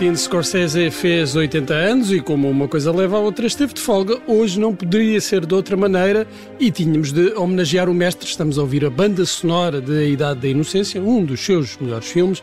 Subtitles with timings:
[0.00, 4.18] Martin Scorsese fez 80 anos e, como uma coisa leva a outra, esteve de folga.
[4.26, 6.26] Hoje não poderia ser de outra maneira
[6.58, 8.26] e tínhamos de homenagear o mestre.
[8.26, 12.42] Estamos a ouvir a banda sonora da Idade da Inocência, um dos seus melhores filmes.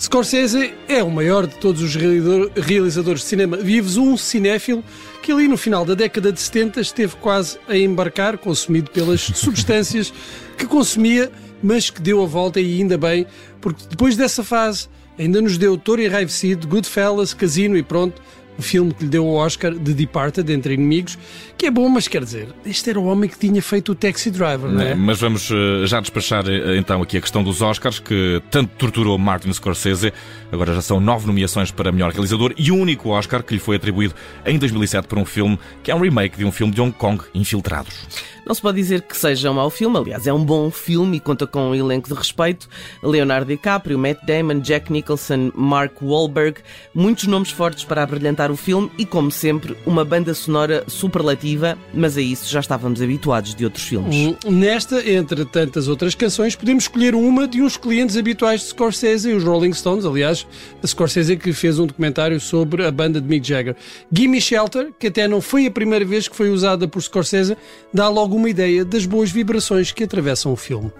[0.00, 4.84] Scorsese é o maior de todos os realizadores de cinema vivos, um cinéfilo
[5.20, 10.14] que ali no final da década de 70 esteve quase a embarcar, consumido pelas substâncias
[10.56, 11.28] que consumia,
[11.60, 13.26] mas que deu a volta e ainda bem,
[13.60, 18.20] porque depois dessa fase ainda nos deu Toro Enraivecido, Goodfellas, Casino e pronto,
[18.58, 21.18] o filme que lhe deu o Oscar de Departed, Entre Inimigos,
[21.58, 24.30] que é bom, mas quer dizer, este era o homem que tinha feito o Taxi
[24.30, 24.94] Driver, não é?
[24.94, 29.18] Mas vamos eh, já despachar eh, então aqui a questão dos Oscars, que tanto torturou
[29.18, 30.12] Martin Scorsese.
[30.52, 33.76] Agora já são nove nomeações para melhor realizador e o único Oscar que lhe foi
[33.76, 34.14] atribuído
[34.46, 37.24] em 2007 por um filme que é um remake de um filme de Hong Kong,
[37.34, 38.06] Infiltrados.
[38.46, 41.20] Não se pode dizer que seja um mau filme, aliás, é um bom filme e
[41.20, 42.68] conta com um elenco de respeito.
[43.02, 46.60] Leonardo DiCaprio, Matt Damon, Jack Nicholson, Mark Wahlberg,
[46.94, 52.16] muitos nomes fortes para abrilhantar o filme e, como sempre, uma banda sonora superlativa, mas
[52.16, 54.14] a isso já estávamos habituados de outros filmes.
[54.14, 59.32] Hum, nesta, entre tantas outras canções, podemos escolher uma de uns clientes habituais de Scorsese,
[59.32, 60.46] os Rolling Stones, aliás,
[60.82, 63.76] a Scorsese que fez um documentário sobre a banda de Mick Jagger.
[64.12, 67.56] Gimme Shelter, que até não foi a primeira vez que foi usada por Scorsese,
[67.92, 70.90] dá logo alguma ideia das boas vibrações que atravessam o filme.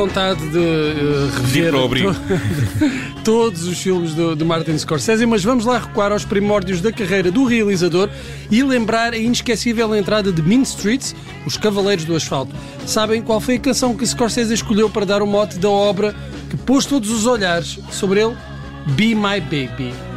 [0.00, 2.16] Vontade de uh, rever to
[3.22, 7.30] todos os filmes do, de Martin Scorsese, mas vamos lá recuar aos primórdios da carreira
[7.30, 8.08] do realizador
[8.50, 12.54] e lembrar a inesquecível entrada de Mean Streets, Os Cavaleiros do Asfalto.
[12.86, 16.14] Sabem qual foi a canção que Scorsese escolheu para dar o mote da obra
[16.48, 18.34] que pôs todos os olhares sobre ele?
[18.96, 20.09] Be My Baby.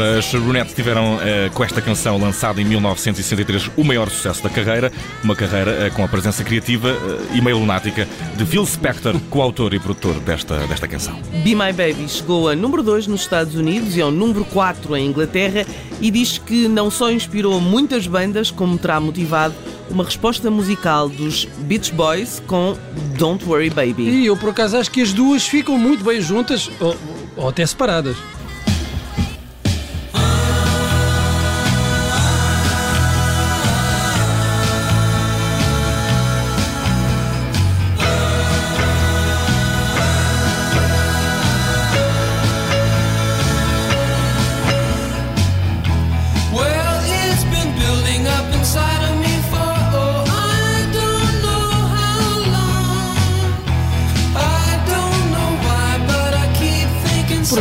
[0.00, 4.48] Ora, as Ronettes tiveram uh, com esta canção lançada em 1963 o maior sucesso da
[4.48, 4.90] carreira,
[5.22, 9.74] uma carreira uh, com a presença criativa uh, e meio lunática de Phil Spector, coautor
[9.74, 11.20] e produtor desta, desta canção.
[11.44, 15.06] Be My Baby chegou a número 2 nos Estados Unidos e ao número 4 em
[15.06, 15.66] Inglaterra
[16.00, 19.54] e diz que não só inspirou muitas bandas, como terá motivado
[19.90, 22.74] uma resposta musical dos Beach Boys com
[23.18, 24.04] Don't Worry Baby.
[24.04, 26.96] E eu por acaso acho que as duas ficam muito bem juntas ou,
[27.36, 28.16] ou até separadas.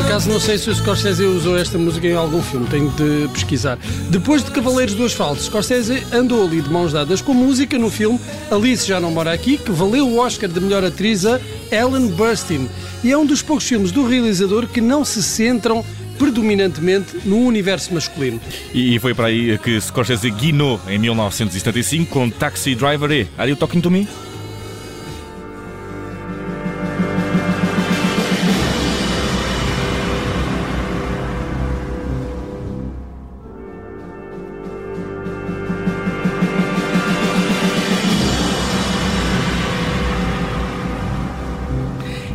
[0.09, 3.77] Acaso não sei se o Scorsese usou esta música em algum filme, tenho de pesquisar.
[4.09, 8.19] Depois de Cavaleiros do Asfalto, Scorsese andou ali de mãos dadas com música no filme
[8.49, 11.39] Alice Já Não Mora Aqui, que valeu o Oscar de melhor atriz a
[11.71, 12.67] Ellen Burstyn.
[13.03, 15.85] E é um dos poucos filmes do realizador que não se centram
[16.17, 18.41] predominantemente no universo masculino.
[18.73, 23.27] E foi para aí que Scorsese guinou em 1975 com Taxi Driver E.
[23.37, 24.07] Are you talking to me?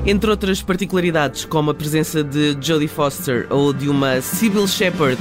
[0.06, 5.18] Entre outras particularidades, como a presença de Jodie Foster ou de uma Sybil Shepherd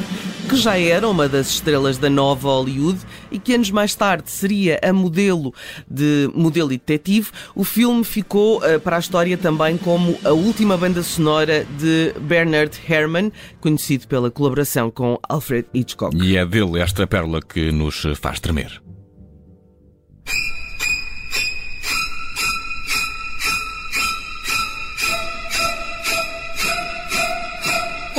[0.49, 2.99] que já era uma das estrelas da nova Hollywood
[3.31, 5.53] e que anos mais tarde seria a modelo
[5.89, 10.75] de modelo e detetive, o filme ficou uh, para a história também como a última
[10.77, 13.31] banda sonora de Bernard Herrmann,
[13.61, 16.15] conhecido pela colaboração com Alfred Hitchcock.
[16.17, 18.82] E é dele esta pérola que nos faz tremer.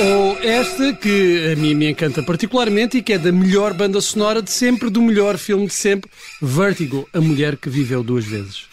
[0.04, 4.42] Ou esta que a mim me encanta particularmente e que é da melhor banda sonora
[4.42, 6.10] de sempre, do melhor filme de sempre,
[6.42, 8.66] Vertigo, a mulher que viveu duas vezes.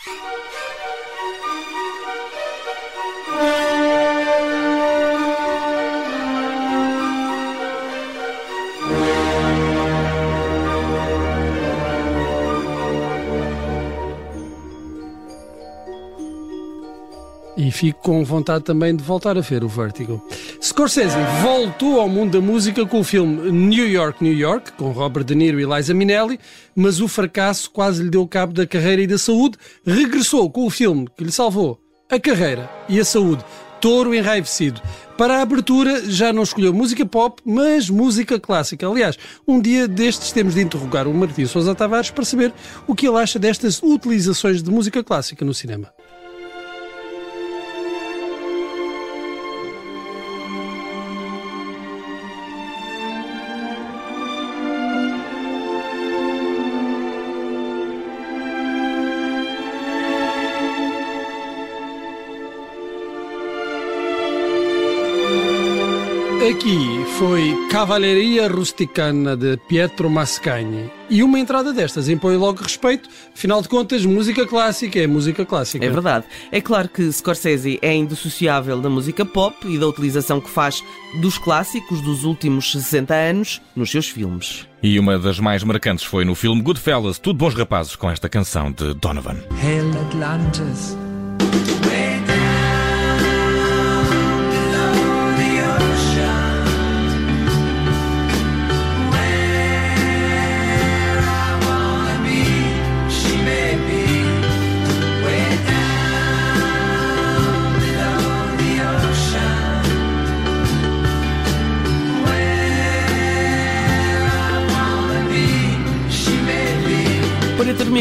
[17.71, 20.21] E fico com vontade também de voltar a ver o Vertigo.
[20.61, 25.23] Scorsese voltou ao mundo da música com o filme New York, New York, com Robert
[25.23, 26.37] De Niro e Liza Minnelli,
[26.75, 29.57] mas o fracasso quase lhe deu cabo da carreira e da saúde.
[29.85, 31.79] Regressou com o filme que lhe salvou
[32.09, 33.41] a carreira e a saúde.
[33.79, 34.81] Touro Enraivecido.
[35.17, 38.85] Para a abertura já não escolheu música pop, mas música clássica.
[38.85, 42.53] Aliás, um dia destes temos de interrogar o Martim Sousa Tavares para saber
[42.85, 45.87] o que ele acha destas utilizações de música clássica no cinema.
[66.49, 70.89] Aqui foi Cavalleria Rusticana de Pietro Mascagni.
[71.07, 75.85] E uma entrada destas impõe logo respeito, afinal de contas, música clássica é música clássica.
[75.85, 76.25] É verdade.
[76.51, 80.83] É claro que Scorsese é indissociável da música pop e da utilização que faz
[81.21, 84.67] dos clássicos dos últimos 60 anos nos seus filmes.
[84.81, 88.71] E uma das mais marcantes foi no filme Goodfellas, Tudo Bons Rapazes, com esta canção
[88.71, 89.37] de Donovan.
[89.61, 90.97] Hail Atlantis.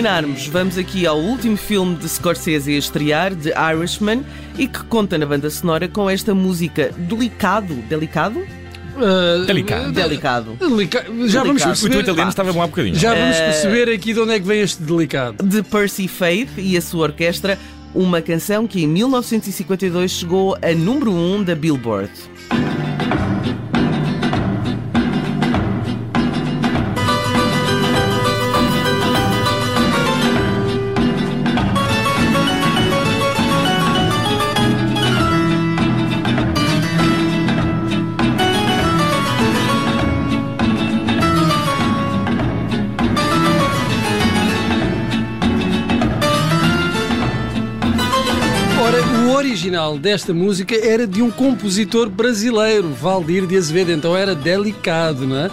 [0.00, 4.24] Terminarmos, vamos aqui ao último filme de Scorsese a estrear, The Irishman,
[4.56, 7.74] e que conta na banda sonora com esta música delicado.
[7.86, 8.38] Delicado?
[8.38, 9.92] Uh, Delicado.
[9.92, 10.56] Delicado.
[10.58, 11.04] Delica...
[11.26, 11.76] Já vamos Delicado.
[11.76, 12.00] O teu perceber.
[12.00, 12.94] italiano estava bom há bocadinho.
[12.94, 15.44] Já vamos perceber aqui de onde é que vem este delicado.
[15.44, 17.58] De Percy Faith e a sua orquestra,
[17.94, 22.10] uma canção que em 1952 chegou a número 1 da Billboard.
[49.60, 55.36] Original desta música era de um compositor brasileiro, Valdir de Azevedo, então era delicado, não
[55.36, 55.50] é?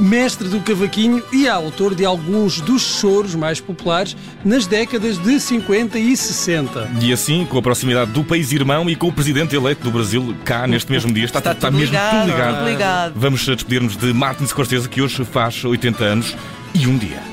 [0.00, 5.98] Mestre do cavaquinho e autor de alguns dos choros mais populares nas décadas de 50
[5.98, 6.88] e 60.
[7.00, 10.36] E assim, com a proximidade do país irmão e com o presidente eleito do Brasil
[10.44, 12.58] cá neste mesmo dia, está, Está está tudo mesmo ligado, tudo ligado.
[12.58, 13.12] tudo ligado.
[13.16, 16.36] Vamos despedir-nos de Martin Scorsese, que hoje faz 80 anos
[16.72, 17.27] e um dia.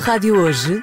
[0.00, 0.82] Rádio hoje?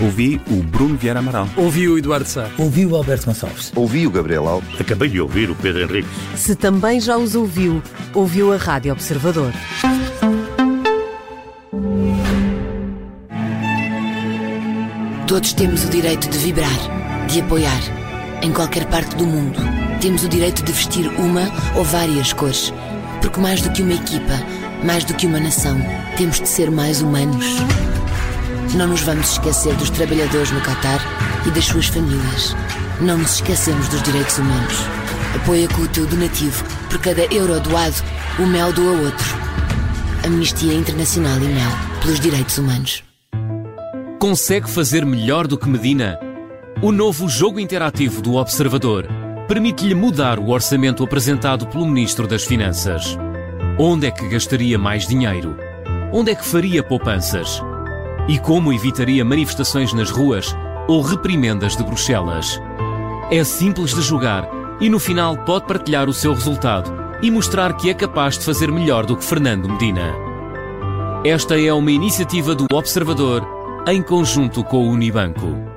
[0.00, 1.48] Ouvi o Bruno Vieira Amaral.
[1.56, 2.48] Ouvi o Eduardo Sá.
[2.56, 3.72] Ouvi o Alberto Gonçalves.
[3.74, 4.80] Ouvi o Gabriel Alves.
[4.80, 6.08] Acabei de ouvir o Pedro Henrique.
[6.36, 7.82] Se também já os ouviu,
[8.14, 9.52] ouviu a Rádio Observador.
[15.26, 17.80] Todos temos o direito de vibrar, de apoiar,
[18.40, 19.58] em qualquer parte do mundo.
[20.00, 21.42] Temos o direito de vestir uma
[21.76, 22.72] ou várias cores.
[23.20, 24.34] Porque mais do que uma equipa,
[24.84, 25.76] mais do que uma nação,
[26.16, 27.44] temos de ser mais humanos.
[28.74, 31.00] Não nos vamos esquecer dos trabalhadores no Catar
[31.46, 32.54] e das suas famílias.
[33.00, 34.74] Não nos esquecemos dos direitos humanos.
[35.34, 36.64] Apoia com o teu donativo.
[36.90, 37.96] Por cada euro doado,
[38.38, 39.36] o Mel doa outro.
[40.24, 41.70] Amnistia Internacional e Mel
[42.02, 43.02] pelos Direitos Humanos.
[44.18, 46.18] Consegue fazer melhor do que Medina?
[46.82, 49.06] O novo jogo interativo do Observador
[49.48, 53.16] permite-lhe mudar o orçamento apresentado pelo Ministro das Finanças.
[53.78, 55.56] Onde é que gastaria mais dinheiro?
[56.12, 57.62] Onde é que faria poupanças?
[58.28, 60.54] E como evitaria manifestações nas ruas
[60.86, 62.60] ou reprimendas de Bruxelas?
[63.30, 64.46] É simples de jogar
[64.80, 66.92] e no final pode partilhar o seu resultado
[67.22, 70.14] e mostrar que é capaz de fazer melhor do que Fernando Medina.
[71.24, 73.46] Esta é uma iniciativa do Observador
[73.86, 75.67] em conjunto com o Unibanco.